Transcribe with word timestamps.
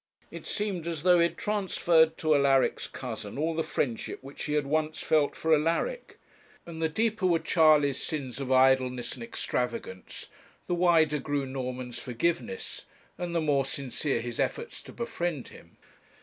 It 0.31 0.47
seemed 0.47 0.87
as 0.87 1.03
though 1.03 1.17
he 1.19 1.27
had 1.27 1.37
transferred 1.37 2.17
to 2.17 2.33
Alaric's 2.33 2.87
cousin 2.87 3.37
all 3.37 3.53
the 3.53 3.61
friendship 3.61 4.17
which 4.23 4.45
he 4.45 4.53
had 4.53 4.65
once 4.65 4.99
felt 5.03 5.35
for 5.35 5.53
Alaric; 5.53 6.17
and 6.65 6.81
the 6.81 6.89
deeper 6.89 7.27
were 7.27 7.37
Charley's 7.37 8.01
sins 8.01 8.39
of 8.39 8.51
idleness 8.51 9.13
and 9.13 9.21
extravagance, 9.21 10.29
the 10.65 10.73
wider 10.73 11.19
grew 11.19 11.45
Norman's 11.45 11.99
forgiveness, 11.99 12.87
and 13.19 13.35
the 13.35 13.41
more 13.41 13.63
sincere 13.63 14.21
his 14.21 14.39
efforts 14.39 14.81
to 14.81 14.91
befriend 14.91 15.49
him. 15.49 15.77